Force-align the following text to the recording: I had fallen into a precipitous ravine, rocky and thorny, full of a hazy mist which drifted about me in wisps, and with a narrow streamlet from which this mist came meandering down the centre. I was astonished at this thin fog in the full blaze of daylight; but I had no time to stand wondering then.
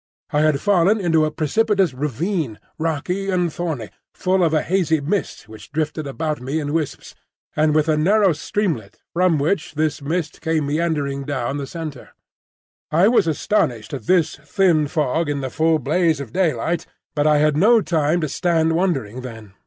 I 0.31 0.39
had 0.41 0.59
fallen 0.61 0.99
into 0.99 1.25
a 1.25 1.31
precipitous 1.31 1.93
ravine, 1.93 2.57
rocky 2.79 3.29
and 3.29 3.53
thorny, 3.53 3.89
full 4.15 4.43
of 4.43 4.51
a 4.51 4.63
hazy 4.63 4.99
mist 4.99 5.47
which 5.47 5.71
drifted 5.71 6.07
about 6.07 6.41
me 6.41 6.59
in 6.59 6.73
wisps, 6.73 7.13
and 7.55 7.75
with 7.75 7.87
a 7.87 7.97
narrow 7.97 8.33
streamlet 8.33 8.97
from 9.13 9.37
which 9.37 9.75
this 9.75 10.01
mist 10.01 10.41
came 10.41 10.65
meandering 10.65 11.23
down 11.23 11.57
the 11.57 11.67
centre. 11.67 12.15
I 12.89 13.09
was 13.09 13.27
astonished 13.27 13.93
at 13.93 14.07
this 14.07 14.37
thin 14.37 14.87
fog 14.87 15.29
in 15.29 15.41
the 15.41 15.51
full 15.51 15.77
blaze 15.77 16.19
of 16.19 16.33
daylight; 16.33 16.87
but 17.13 17.27
I 17.27 17.37
had 17.37 17.55
no 17.55 17.79
time 17.79 18.21
to 18.21 18.27
stand 18.27 18.73
wondering 18.73 19.21
then. 19.21 19.53